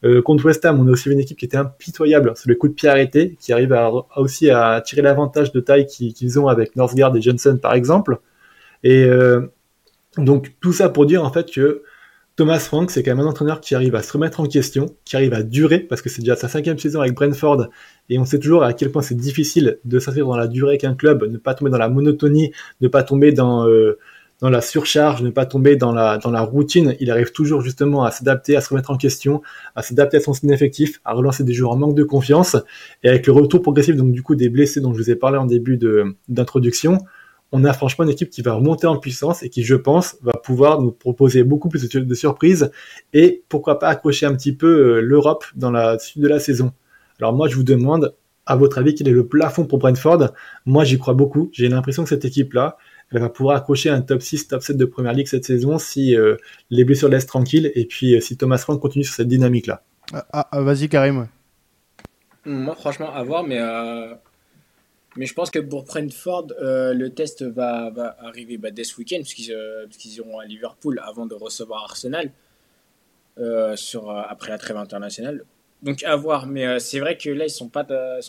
[0.05, 2.69] Euh, contre West Ham, on a aussi une équipe qui était impitoyable sur le coup
[2.69, 6.77] de pied arrêté, qui arrive à, aussi à tirer l'avantage de taille qu'ils ont avec
[6.77, 8.19] Northgard et Johnson par exemple.
[8.83, 9.53] Et euh,
[10.19, 11.83] donc tout ça pour dire en fait que
[12.37, 15.15] Thomas Frank, c'est quand même un entraîneur qui arrive à se remettre en question, qui
[15.15, 17.69] arrive à durer, parce que c'est déjà sa cinquième saison avec Brentford,
[18.09, 20.95] et on sait toujours à quel point c'est difficile de s'inscrire dans la durée qu'un
[20.95, 24.01] club, ne pas tomber dans la monotonie, ne pas tomber dans, euh,
[24.41, 26.97] dans la surcharge, ne pas tomber dans la, dans la routine.
[26.99, 29.41] Il arrive toujours justement à s'adapter, à se remettre en question,
[29.77, 32.57] à s'adapter à son style effectif, à relancer des joueurs en manque de confiance,
[33.05, 35.39] et avec le retour progressif donc du coup des blessés dont je vous ai parlé
[35.39, 35.79] en début
[36.29, 36.99] d'introduction,
[37.57, 40.33] on a franchement une équipe qui va remonter en puissance et qui, je pense, va
[40.33, 42.73] pouvoir nous proposer beaucoup plus de, surprises
[43.13, 46.73] et pourquoi pas accrocher un petit peu euh, l'Europe dans la suite de la saison.
[47.21, 50.33] Alors moi, je vous demande, à votre avis, quel est le plafond pour Brentford?
[50.67, 51.49] Moi, j'y crois beaucoup.
[51.53, 52.77] J'ai l'impression que cette équipe-là,
[53.13, 56.17] elle va pouvoir accrocher un top 6, top 7 de Première Ligue cette saison si
[56.17, 56.35] euh,
[56.71, 59.85] les blessures laissent tranquille et puis euh, si Thomas Frank continue sur cette dynamique-là.
[60.13, 61.29] Ah, ah, vas-y Karim.
[62.47, 63.61] Moi, franchement, à voir, mais
[65.17, 69.21] mais je pense que pour Brentford, euh, le test va, arriver bah, dès ce week-end,
[69.23, 72.33] puisqu'ils euh, iront à Liverpool avant de recevoir Arsenal
[73.39, 75.45] euh, sur, après la trêve internationale.
[75.83, 77.85] Donc à voir, mais c'est vrai que là, ils ne sont, pas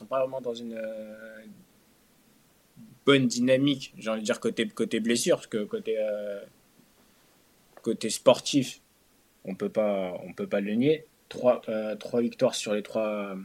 [0.09, 0.79] vraiment dans une
[3.05, 5.63] bonne dynamique, j'ai envie de dire côté, blessure, parce que
[7.81, 8.81] côté, sportif,
[9.45, 11.05] on ne peut pas le nier.
[11.29, 11.61] Trois
[12.21, 13.37] victoires sur les trois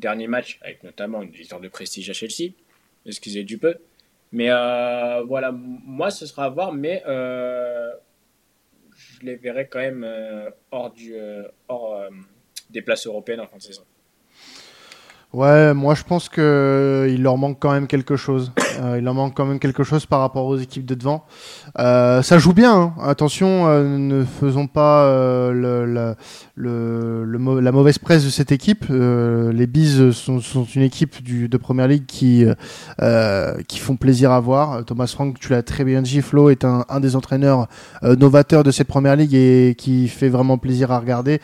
[0.00, 2.52] dernier match, avec notamment une victoire de prestige à Chelsea.
[3.06, 3.76] Excusez du peu.
[4.32, 7.90] Mais euh, voilà, moi, ce sera à voir, mais euh,
[8.96, 10.94] je les verrai quand même euh, hors,
[12.70, 13.84] des places européennes en fin de saison.
[15.32, 18.52] Ouais, moi je pense que il leur manque quand même quelque chose.
[18.80, 21.26] Euh, il leur manque quand même quelque chose par rapport aux équipes de devant.
[21.78, 22.74] Euh, ça joue bien.
[22.74, 22.94] Hein.
[23.02, 26.14] Attention, euh, ne faisons pas euh, le,
[26.54, 28.86] le, le, la mauvaise presse de cette équipe.
[28.88, 32.46] Euh, les Bees sont, sont, une équipe du, de première ligue qui
[33.68, 34.82] qui font plaisir à voir.
[34.86, 37.66] Thomas Frank, tu l'as très bien dit, Flo est un, un des entraîneurs
[38.02, 41.40] novateurs de cette première ligue et qui fait vraiment plaisir à regarder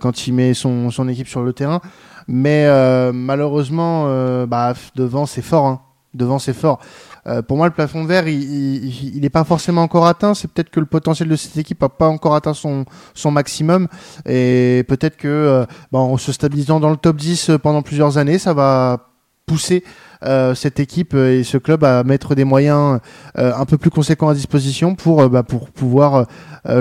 [0.00, 1.80] quand il met son, son équipe sur le terrain.
[2.28, 5.66] Mais euh, malheureusement, euh, bah, devant c'est fort.
[5.66, 5.80] Hein.
[6.14, 6.78] Devant c'est fort.
[7.26, 10.34] Euh, pour moi, le plafond vert, il n'est pas forcément encore atteint.
[10.34, 12.84] C'est peut-être que le potentiel de cette équipe n'a pas encore atteint son,
[13.30, 13.88] maximum.
[14.26, 18.52] Et peut-être que, bah, en se stabilisant dans le top 10 pendant plusieurs années, ça
[18.52, 19.08] va
[19.46, 19.84] pousser
[20.24, 23.00] euh, cette équipe et ce club à mettre des moyens
[23.38, 26.26] euh, un peu plus conséquents à disposition pour, bah, pour pouvoir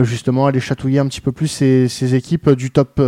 [0.04, 3.02] justement aller chatouiller un petit peu plus ces, ces équipes du top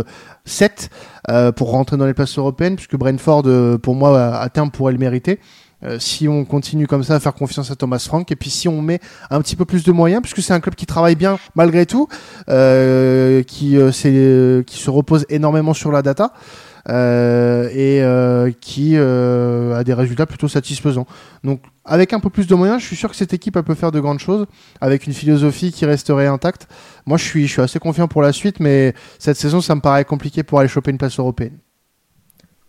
[0.44, 0.90] 7
[1.30, 4.92] euh, pour rentrer dans les places européennes, puisque Brentford, euh, pour moi, à terme pourrait
[4.92, 5.40] le mériter.
[5.82, 8.68] Euh, si on continue comme ça à faire confiance à Thomas Frank et puis si
[8.68, 11.38] on met un petit peu plus de moyens puisque c'est un club qui travaille bien
[11.54, 12.08] malgré tout
[12.48, 19.74] euh, qui euh, qui se repose énormément sur la data euh, et euh, qui euh,
[19.74, 21.06] a des résultats plutôt satisfaisants.
[21.42, 23.92] Donc avec un peu plus de moyens, je suis sûr que cette équipe peut faire
[23.92, 24.46] de grandes choses
[24.80, 26.68] avec une philosophie qui resterait intacte.
[27.06, 29.80] Moi, je suis, je suis assez confiant pour la suite, mais cette saison, ça me
[29.80, 31.58] paraît compliqué pour aller choper une place européenne.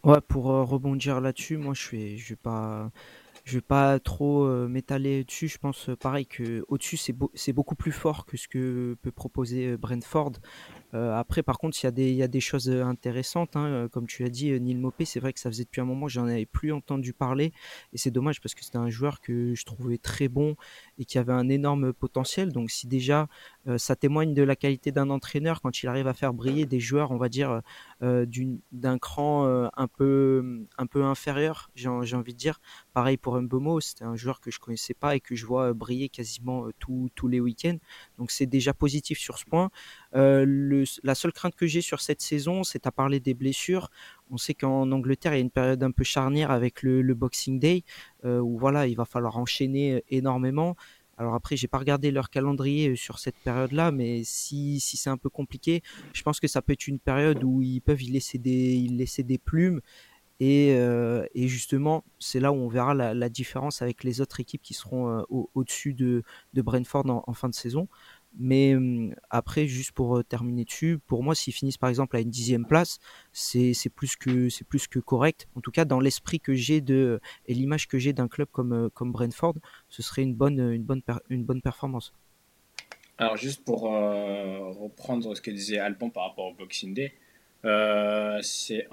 [0.04, 2.91] Ouais, pour rebondir là-dessus, moi, je suis, je vais pas,
[3.43, 5.47] je vais pas trop m'étaler dessus.
[5.47, 6.97] Je pense pareil que au-dessus,
[7.34, 10.34] c'est beaucoup plus fort que ce que peut proposer Brentford.
[10.95, 13.55] Euh, après, par contre, il y, a des, choses euh, intéressantes.
[13.58, 13.65] Hein.
[13.65, 16.08] Euh, comme tu l'as dit, Neil Mopé, c'est vrai que ça faisait depuis un moment,
[16.08, 17.51] j'en avais plus entendu parler.
[17.91, 20.55] Et c'est dommage parce que c'était un joueur que je trouvais très bon
[20.97, 22.53] et qui avait un énorme potentiel.
[22.53, 23.27] Donc, si déjà
[23.77, 27.12] ça témoigne de la qualité d'un entraîneur quand il arrive à faire briller des joueurs,
[27.12, 27.62] on va dire,
[28.01, 32.60] d'un cran un, peu, un peu inférieur, j'ai envie de dire.
[32.93, 36.10] Pareil pour Mbomo, c'était un joueur que je connaissais pas et que je vois briller
[36.10, 37.77] quasiment tous les week-ends.
[38.19, 39.71] Donc, c'est déjà positif sur ce point.
[40.15, 43.89] Le la seule crainte que j'ai sur cette saison, c'est à parler des blessures.
[44.32, 47.60] On sait qu'en Angleterre, il y a une période un peu charnière avec le, Boxing
[47.60, 47.84] Day,
[48.23, 50.75] euh, où voilà, il va falloir enchaîner énormément.
[51.17, 55.17] Alors après, j'ai pas regardé leur calendrier euh, sur cette période-là, mais si, c'est un
[55.17, 55.82] peu compliqué,
[56.13, 59.23] je pense que ça peut être une période où ils peuvent y laisser des, laisser
[59.23, 59.82] des plumes.
[60.41, 64.73] Euh, et, justement, c'est là où on verra la, différence avec les autres équipes qui
[64.73, 66.23] seront au-dessus de,
[66.54, 67.88] Brentford en, fin de saison.
[68.38, 68.76] Mais
[69.30, 73.00] après, juste pour terminer dessus, pour moi, s'ils finissent par exemple à une dixième place,
[73.32, 75.48] c'est plus que c'est plus que correct.
[75.56, 78.89] En tout cas, dans l'esprit que j'ai de et l'image que j'ai d'un club comme
[78.93, 79.56] comme Brentford,
[79.89, 82.13] ce serait une bonne une bonne une bonne performance.
[83.17, 87.13] Alors juste pour reprendre ce que disait Alban par rapport au Boxing Day,
[88.41, 88.88] c'est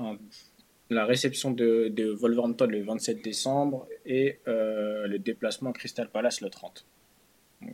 [0.90, 6.50] la réception de, de, Wolverhampton le 27 décembre et le déplacement à Crystal Palace le
[6.50, 6.86] 30.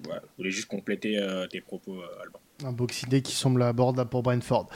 [0.04, 1.20] Voilà, je voulais juste compléter
[1.50, 2.40] tes propos, Alban.
[2.64, 4.66] Un Boxing Day qui semble abordable pour Brentford.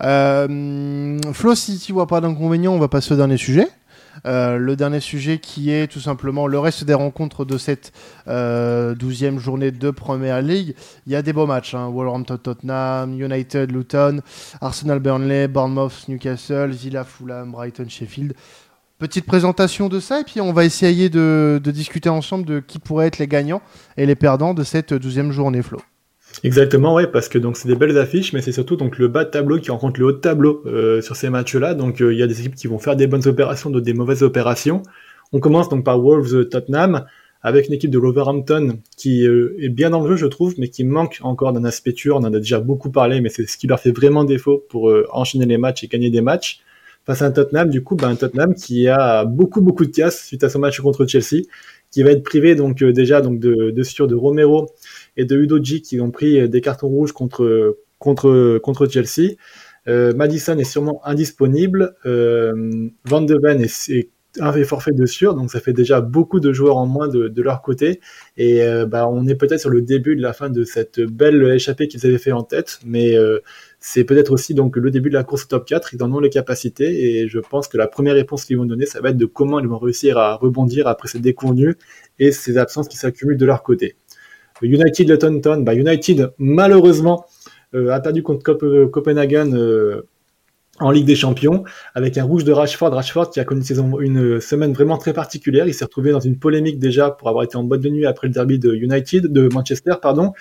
[0.00, 3.68] Euh, Flo, si tu vois pas d'inconvénient, on va passer au dernier sujet.
[4.26, 7.92] Euh, le dernier sujet qui est tout simplement le reste des rencontres de cette
[8.26, 10.74] euh, douzième 12 journée de Premier League.
[11.06, 11.74] Il y a des beaux matchs.
[11.74, 11.88] Hein.
[11.90, 14.20] Wolverhampton, Tottenham, United, Luton,
[14.60, 18.34] Arsenal, Burnley, Bournemouth, Newcastle, Villa, Fulham, Brighton, Sheffield.
[18.98, 23.06] Petite présentation de ça et puis on va essayer de, discuter ensemble de qui pourraient
[23.06, 23.62] être les gagnants
[23.96, 25.78] et les perdants de cette douzième journée, Flo.
[26.42, 29.24] Exactement, ouais, parce que donc c'est des belles affiches, mais c'est surtout donc le bas
[29.24, 31.74] tableau qui rencontre le haut tableau euh, sur ces matchs-là.
[31.74, 33.94] Donc euh, il y a des équipes qui vont faire des bonnes opérations, d'autres des
[33.94, 34.82] mauvaises opérations.
[35.32, 37.06] On commence donc par Wolves Tottenham
[37.40, 40.70] avec une équipe de Wolverhampton qui euh, est bien dans le jeu, je trouve, mais
[40.70, 42.16] qui manque encore d'un aspect tueur.
[42.16, 44.92] On en a déjà beaucoup parlé, mais c'est ce qui leur fait vraiment défaut pour
[45.12, 46.62] enchaîner les matchs et gagner des matchs.
[47.08, 50.26] Face à un Tottenham, du coup, ben, un Tottenham qui a beaucoup beaucoup de casse
[50.26, 51.44] suite à son match contre Chelsea,
[51.90, 54.68] qui va être privé donc déjà donc de, de sûr de Romero
[55.16, 59.36] et de Udoji qui ont pris des cartons rouges contre, contre, contre Chelsea.
[59.88, 61.94] Euh, Madison est sûrement indisponible.
[62.04, 66.52] Euh, Van de Ven est, un forfait de sûr, donc ça fait déjà beaucoup de
[66.52, 68.00] joueurs en moins de, de leur côté.
[68.36, 71.42] Et euh, bah, on est peut-être sur le début de la fin de cette belle
[71.54, 73.40] échappée qu'ils avaient fait en tête, mais euh,
[73.80, 75.94] c'est peut-être aussi donc le début de la course top 4.
[75.94, 78.86] Ils en ont les capacités et je pense que la première réponse qu'ils vont donner,
[78.86, 81.76] ça va être de comment ils vont réussir à rebondir après ces déconvenus
[82.18, 83.96] et ces absences qui s'accumulent de leur côté.
[84.62, 87.26] United Tonton, bah United malheureusement
[87.74, 90.02] euh, a perdu contre Copenhagen euh,
[90.80, 91.64] en Ligue des Champions,
[91.94, 92.90] avec un rouge de Rashford.
[92.90, 93.62] Rashford qui a connu
[94.00, 95.66] une, semaine vraiment très particulière.
[95.66, 98.28] Il s'est retrouvé dans une polémique déjà pour avoir été en boîte de nuit après
[98.28, 100.32] le derby de United, de Manchester, pardon.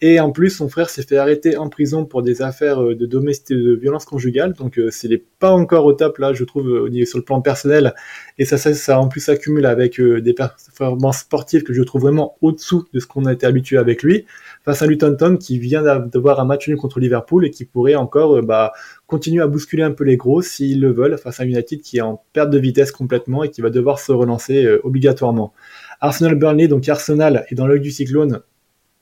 [0.00, 3.06] Et en plus, son frère s'est fait arrêter en prison pour des affaires euh, de
[3.06, 4.54] domestique, de violence conjugale.
[4.54, 7.40] Donc, euh, c'est pas encore au top là, je trouve, au niveau sur le plan
[7.40, 7.94] personnel.
[8.38, 12.02] Et ça, ça, ça en plus s'accumule avec euh, des performances sportives que je trouve
[12.02, 14.24] vraiment au-dessous de ce qu'on a été habitué avec lui.
[14.64, 17.94] Face à Luton Town qui vient d'avoir un match nul contre Liverpool et qui pourrait
[17.94, 18.72] encore bah,
[19.12, 22.00] continuer à bousculer un peu les gros s'ils le veulent face à United qui est
[22.00, 25.52] en perte de vitesse complètement et qui va devoir se relancer euh, obligatoirement.
[26.00, 28.40] Arsenal Burnley, donc Arsenal est dans l'œil du cyclone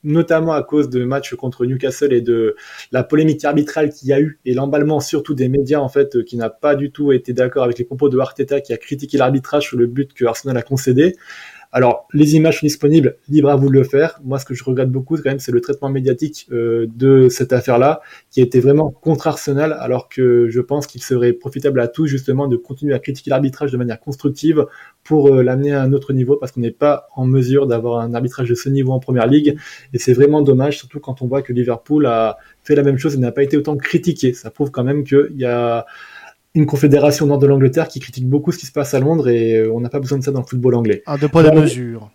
[0.03, 2.55] notamment à cause de matchs contre Newcastle et de
[2.91, 6.23] la polémique arbitrale qu'il y a eu et l'emballement surtout des médias en fait euh,
[6.23, 9.17] qui n'a pas du tout été d'accord avec les propos de Arteta qui a critiqué
[9.17, 11.15] l'arbitrage sur le but que Arsenal a concédé.
[11.73, 14.19] Alors, les images sont disponibles, libre à vous de le faire.
[14.25, 17.53] Moi, ce que je regrette beaucoup, quand même, c'est le traitement médiatique euh, de cette
[17.53, 21.87] affaire-là, qui a été vraiment contre Arsenal, alors que je pense qu'il serait profitable à
[21.87, 24.65] tous, justement, de continuer à critiquer l'arbitrage de manière constructive
[25.05, 28.13] pour euh, l'amener à un autre niveau, parce qu'on n'est pas en mesure d'avoir un
[28.13, 29.55] arbitrage de ce niveau en première ligue.
[29.93, 33.15] Et c'est vraiment dommage, surtout quand on voit que Liverpool a fait la même chose
[33.15, 34.33] et n'a pas été autant critiqué.
[34.33, 35.85] Ça prouve quand même qu'il y a
[36.53, 39.57] une confédération nord de l'Angleterre qui critique beaucoup ce qui se passe à Londres et
[39.57, 41.01] euh, on n'a pas besoin de ça dans le football anglais.
[41.05, 42.11] Ah, de poids de mesure.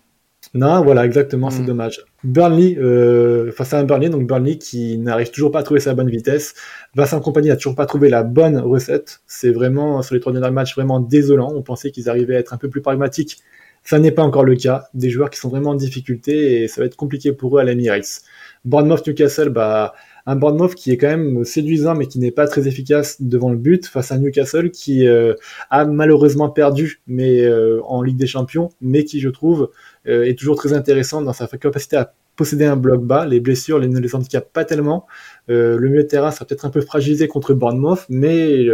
[0.53, 1.67] Non, voilà, exactement, c'est mm.
[1.67, 2.05] dommage.
[2.23, 5.93] Burnley, euh, face à un Burnley, donc Burnley qui n'arrive toujours pas à trouver sa
[5.93, 6.53] bonne vitesse.
[6.95, 9.21] Vincent Compagnie n'a toujours pas trouvé la bonne recette.
[9.27, 11.51] C'est vraiment, sur les trois derniers matchs, vraiment désolant.
[11.53, 13.39] On pensait qu'ils arrivaient à être un peu plus pragmatiques.
[13.83, 14.85] Ça n'est pas encore le cas.
[14.93, 17.63] Des joueurs qui sont vraiment en difficulté et ça va être compliqué pour eux à
[17.63, 18.21] l'Emirates.
[18.67, 19.93] Bournemouth Newcastle, bah,
[20.25, 23.57] un Bournemouth qui est quand même séduisant mais qui n'est pas très efficace devant le
[23.57, 25.33] but face à Newcastle qui euh,
[25.69, 29.71] a malheureusement perdu mais euh, en Ligue des Champions mais qui je trouve
[30.07, 33.79] euh, est toujours très intéressant dans sa capacité à posséder un bloc bas, les blessures
[33.79, 35.07] les, ne les handicapent pas tellement.
[35.47, 38.67] le milieu de terrain sera peut-être un peu fragilisé contre Bournemouth mais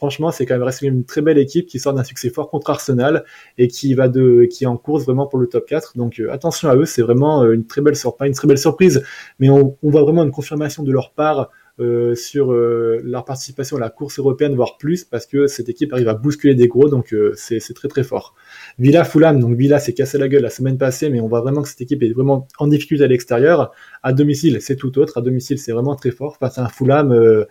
[0.00, 2.70] franchement, c'est quand même resté une très belle équipe qui sort d'un succès fort contre
[2.70, 3.22] Arsenal
[3.58, 5.98] et qui va de, qui est en course vraiment pour le top 4.
[5.98, 8.56] Donc euh, attention à eux, c'est vraiment euh, une très belle surprise, une très belle
[8.56, 9.04] surprise,
[9.40, 13.90] mais on, voit vraiment une confirmation de leur part euh, sur leur participation à la
[13.90, 17.60] course européenne, voire plus, parce que cette équipe arrive à bousculer des gros, donc c'est
[17.74, 18.34] très très fort.
[18.78, 21.60] Villa Fulham, donc Villa s'est cassé la gueule la semaine passée, mais on voit vraiment
[21.60, 23.72] que cette équipe est vraiment en difficulté à l'extérieur.
[24.02, 25.18] À domicile, c'est tout autre.
[25.18, 27.46] À domicile, c'est vraiment très fort face à un Fulham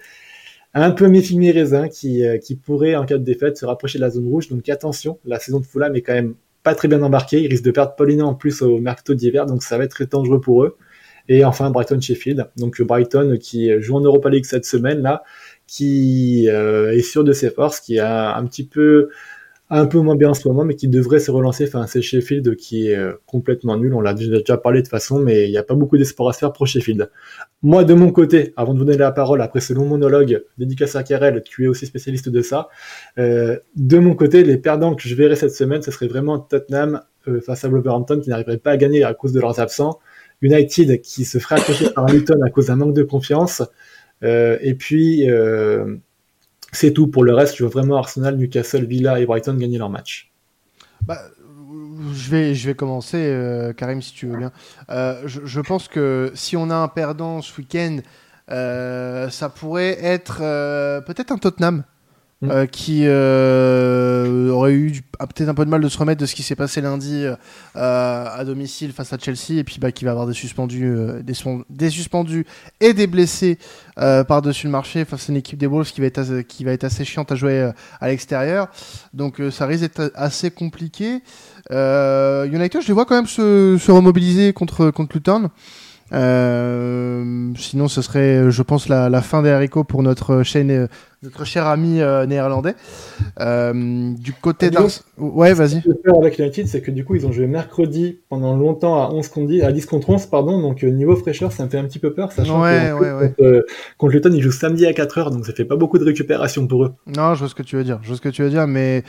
[0.73, 4.03] un peu mi raisin qui, euh, qui pourrait, en cas de défaite, se rapprocher de
[4.03, 4.49] la zone rouge.
[4.49, 7.41] Donc attention, la saison de Fulham est quand même pas très bien embarquée.
[7.41, 10.05] Ils risquent de perdre Paulina en plus au mercato d'hiver, donc ça va être très
[10.05, 10.77] dangereux pour eux.
[11.27, 12.49] Et enfin Brighton Sheffield.
[12.57, 15.23] Donc Brighton qui joue en Europa League cette semaine là,
[15.67, 19.09] qui euh, est sûr de ses forces, qui a un petit peu
[19.71, 21.65] un peu moins bien en ce moment, mais qui devrait se relancer.
[21.67, 23.93] Enfin, c'est Sheffield qui est euh, complètement nul.
[23.93, 26.39] On l'a déjà parlé de façon, mais il n'y a pas beaucoup d'espoir à se
[26.39, 27.11] faire pour Sheffield.
[27.61, 30.95] Moi, de mon côté, avant de vous donner la parole, après ce long monologue dédicace
[30.95, 32.69] à Karel, tu es aussi spécialiste de ça,
[33.19, 37.01] euh, de mon côté, les perdants que je verrai cette semaine, ce serait vraiment Tottenham
[37.27, 39.99] euh, face à Wolverhampton qui n'arriverait pas à gagner à cause de leurs absents.
[40.41, 43.61] United qui se ferait accrocher par Luton à cause d'un manque de confiance.
[44.23, 45.27] et puis,
[46.71, 47.07] c'est tout.
[47.07, 50.31] Pour le reste, je vois vraiment Arsenal, Newcastle, Villa et Brighton gagner leur match.
[51.05, 51.19] Bah,
[52.13, 54.51] je vais, je vais commencer, euh, Karim, si tu veux bien.
[54.89, 57.99] Euh, je, pense que si on a un perdant ce week-end,
[58.51, 60.39] euh, ça pourrait être
[61.05, 61.83] peut-être un Tottenham.
[62.41, 62.67] Mm.
[62.67, 66.55] qui aurait eu peut-être un peu de mal de se remettre de ce qui s'est
[66.55, 67.25] passé lundi
[67.75, 71.33] à domicile face à Chelsea et puis bah, qui va avoir des suspendus, des,
[71.69, 72.45] des, suspendus
[72.79, 73.57] et des blessés
[73.95, 76.85] par-dessus le marché face à une équipe des Wolves qui va être, qui va être
[76.85, 78.69] assez chiante à jouer à l'extérieur.
[79.13, 81.21] Donc ça risque d'être assez compliqué.
[81.71, 85.49] Euh, United, je les vois quand même se, se remobiliser contre, contre Luton.
[86.11, 90.87] Euh, sinon, ce serait, je pense, la, la fin des haricots pour notre chaîne,
[91.21, 92.75] notre cher ami euh, néerlandais.
[93.39, 95.81] Euh, du côté d'Ars, ouais, vas-y.
[95.81, 99.11] Ce que avec United, c'est que du coup, ils ont joué mercredi pendant longtemps à
[99.11, 100.61] 11 contre à 10 contre 11, pardon.
[100.61, 103.33] Donc niveau fraîcheur, ça me fait un petit peu peur, sachant ouais, ouais, ouais.
[103.37, 103.65] Contre,
[103.97, 106.65] contre, Luton, ils jouent samedi à 4 heures, donc ça fait pas beaucoup de récupération
[106.67, 106.93] pour eux.
[107.05, 107.99] Non, je vois ce que tu veux dire.
[108.01, 109.03] Je vois ce que tu veux dire, mais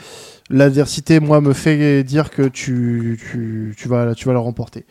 [0.49, 4.85] l'adversité, moi, me fait dire que tu, tu, tu vas, tu vas la remporter.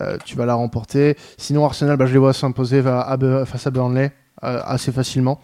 [0.00, 1.16] Euh, tu vas la remporter.
[1.36, 4.12] Sinon, Arsenal, bah, je les vois s'imposer face à Burnley
[4.44, 5.40] euh, assez facilement.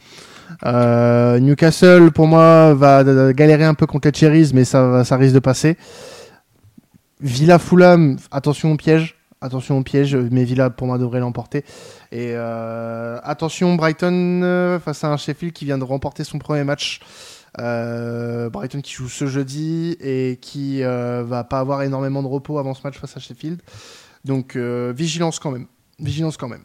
[0.64, 5.40] Euh, Newcastle, pour moi, va galérer un peu contre les Cherries, mais ça, risque de
[5.40, 5.76] passer.
[7.20, 9.16] Villa Fulham, attention au piège.
[9.40, 11.64] Attention au piège, mais Villa pour moi devrait l'emporter.
[12.11, 17.00] Et attention Brighton face à Sheffield qui vient de remporter son premier match.
[17.56, 22.80] Brighton qui joue ce jeudi et qui va pas avoir énormément de repos avant ce
[22.82, 23.61] match face à Sheffield.
[24.24, 25.66] Donc euh, vigilance quand même.
[25.98, 26.64] Vigilance quand même.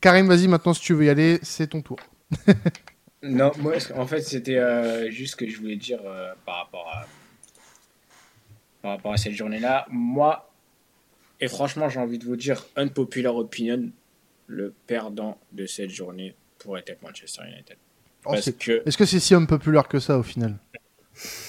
[0.00, 1.98] Karim, vas-y maintenant si tu veux y aller, c'est ton tour.
[3.22, 6.88] non, moi en fait c'était euh, juste ce que je voulais dire euh, par rapport
[6.92, 7.06] à
[8.80, 9.86] par rapport à cette journée-là.
[9.90, 10.50] Moi,
[11.40, 13.90] et franchement j'ai envie de vous dire, unpopular opinion,
[14.48, 17.76] le perdant de cette journée pourrait être Manchester United.
[18.24, 20.58] Oh, est-ce que c'est si unpopular que ça au final?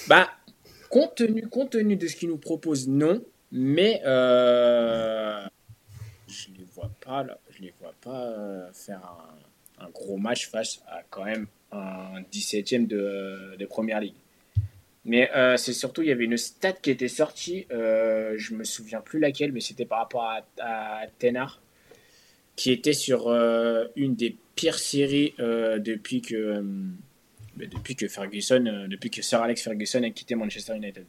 [0.08, 0.28] Bah,
[0.90, 3.22] compte tenu, compte tenu de ce qu'il nous propose, non.
[3.56, 5.46] Mais euh,
[6.26, 9.00] je ne les vois pas, là, je les vois pas euh, faire
[9.78, 14.16] un, gros match face à quand même un 17e de, de Première Ligue.
[15.04, 18.64] Mais euh, c'est surtout, il y avait une stat qui était sortie, euh, je me
[18.64, 21.62] souviens plus laquelle, mais c'était par rapport à, à Tenard,
[22.56, 23.28] qui était sur
[23.94, 26.64] une des pires séries depuis que
[27.56, 31.04] depuis que Ferguson, depuis que Sir Alex Ferguson a quitté Manchester United.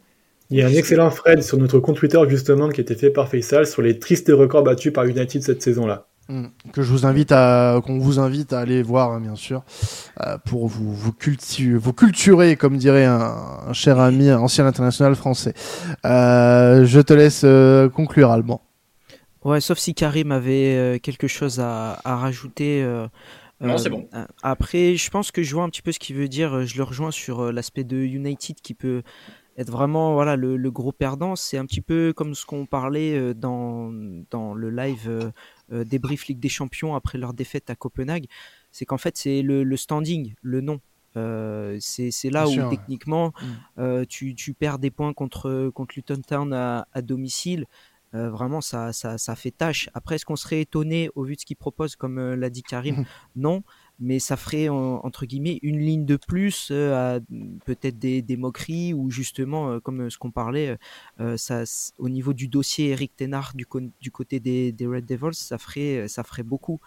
[0.51, 3.09] Il y a un excellent thread sur notre compte Twitter justement qui a été fait
[3.09, 6.07] par Faisal sur les tristes records battus par United cette saison-là.
[6.27, 6.47] Hmm.
[6.73, 9.63] que je vous invite à, qu'on vous invite à aller voir, hein, bien sûr,
[10.25, 11.13] euh, pour vous vous,
[11.79, 15.53] vous culturer, comme dirait un, cher ami, un ancien international français.
[16.03, 18.59] Euh, je te laisse euh, conclure, Alban.
[19.43, 22.83] Ouais, sauf si Karim avait quelque chose à, à rajouter.
[23.61, 24.09] non, c'est bon.
[24.41, 26.65] Après, je pense que je vois un petit peu ce qu'il veut dire.
[26.65, 29.03] Je le rejoins sur l'aspect de United qui peut
[29.57, 31.35] être vraiment voilà le, le gros perdant.
[31.35, 33.91] C'est un petit peu comme ce qu'on parlait euh, dans,
[34.29, 35.31] dans le live euh,
[35.71, 38.25] euh, débrief Ligue des Champions après leur défaite à Copenhague.
[38.71, 40.79] C'est qu'en fait c'est le, le, standing, le nom.
[41.17, 43.45] Euh, c'est là où techniquement mm.
[43.79, 47.65] euh, tu, tu, perds des points contre, contre Luton Town à, à domicile.
[48.13, 49.89] Euh, vraiment, ça, ça, ça, fait tâche.
[49.93, 53.05] Après, est-ce qu'on serait étonné au vu de ce qu'il propose, comme l'a dit Karim?
[53.35, 53.63] Non
[53.99, 57.19] mais ça ferait entre guillemets une ligne de plus euh, à
[57.65, 60.77] peut-être des, moqueries ou justement euh, comme ce qu'on parlait
[61.19, 61.37] euh,
[61.97, 66.23] au niveau du dossier Eric Tenard du, côté des, des, Red Devils ça ferait ça
[66.23, 66.79] ferait beaucoup.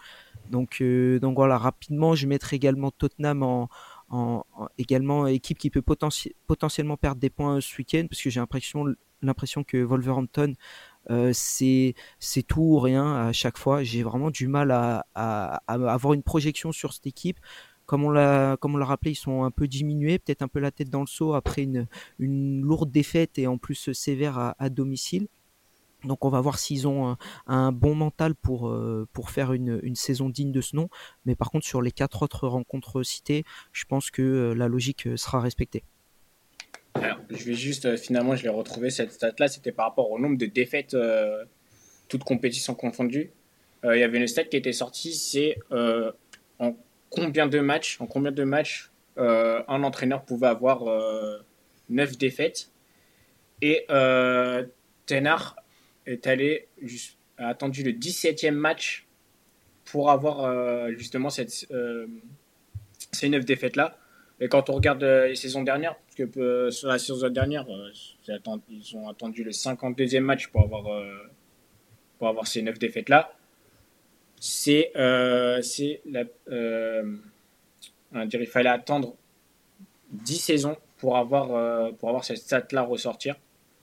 [0.51, 0.83] Donc
[1.21, 3.69] donc voilà rapidement je mettrai également Tottenham en,
[4.09, 4.43] en,
[4.77, 8.85] également équipe qui peut potentiellement perdre des points ce week-end parce que j'ai l'impression
[9.21, 10.53] l'impression que Wolverhampton
[11.09, 11.95] euh, c'est
[12.47, 13.83] tout ou rien à chaque fois.
[13.83, 15.05] J'ai vraiment du mal à,
[15.67, 17.39] avoir une projection sur cette équipe.
[17.85, 21.01] Comme on l'a rappelé, ils sont un peu diminués, peut-être un peu la tête dans
[21.01, 21.87] le seau après une,
[22.19, 25.27] lourde défaite et en plus sévère à, domicile.
[26.05, 30.29] Donc on va voir s'ils ont un, bon mental pour, euh, pour faire une, saison
[30.29, 30.87] digne de ce nom.
[31.25, 35.09] Mais par contre sur les quatre autres rencontres citées, je pense que euh, la logique
[35.17, 35.83] sera respectée.
[36.95, 40.19] Alors, je vais juste, euh, finalement, je l'ai retrouvé cette stat-là, c'était par rapport au
[40.19, 41.45] nombre de défaites, euh,
[42.07, 43.31] toutes compétitions confondues.
[43.85, 46.75] Euh, il y avait une stat qui était sortie, c'est en
[47.09, 50.83] combien de matchs, en combien de matchs un entraîneur pouvait avoir
[51.89, 52.71] 9 défaites.
[53.61, 53.85] Et
[55.05, 55.55] Tenard
[56.05, 56.67] est allé,
[57.37, 59.07] a attendu le 17e match
[59.85, 61.67] pour avoir justement cette,
[63.11, 63.97] ces 9 défaites-là.
[64.41, 67.91] Et quand on regarde les saisons dernières, que euh, sur la saison dernière, euh,
[68.69, 71.17] ils ont attendu le 52e match pour avoir, euh,
[72.17, 73.33] pour avoir ces 9 défaites-là.
[74.39, 75.61] c'est euh,
[76.05, 77.15] la euh,
[78.13, 79.15] il fallait attendre
[80.11, 83.35] 10 saisons pour avoir euh, pour avoir cette stat là ressortir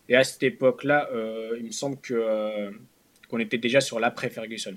[0.09, 1.09] et à cette époque là
[1.59, 1.99] il me semble
[3.29, 4.77] qu'on était déjà sur l'après Ferguson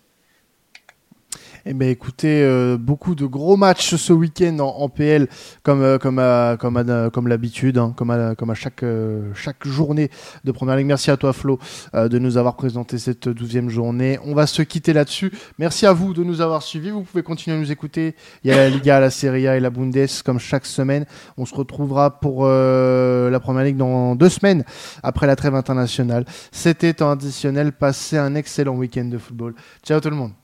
[1.65, 5.27] eh ben écoutez, euh, beaucoup de gros matchs ce week-end en, PL,
[5.63, 6.21] comme euh, comme
[6.59, 10.09] comme comme l'habitude, hein, comme à, comme à chaque euh, chaque journée
[10.43, 10.87] de Première Ligue.
[10.87, 11.59] Merci à toi Flo
[11.93, 14.19] de nous avoir présenté cette douzième journée.
[14.23, 15.31] On va se quitter là-dessus.
[15.57, 16.91] Merci à vous de nous avoir suivis.
[16.91, 18.15] Vous pouvez continuer à nous écouter.
[18.43, 21.05] Il y a la Liga, la Serie A et la Bundes comme chaque semaine.
[21.37, 24.63] On se retrouvera pour la Première Ligue dans deux semaines
[25.03, 26.25] après la trêve internationale.
[26.51, 27.71] C'était en additionnel.
[27.73, 29.55] Passez un excellent week-end de football.
[29.83, 30.38] Ciao tout le monde.